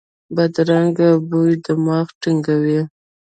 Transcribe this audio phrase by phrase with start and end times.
[0.35, 2.81] بدرنګه بوی دماغ تنګوي